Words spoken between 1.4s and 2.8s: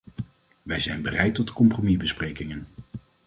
compromisbesprekingen.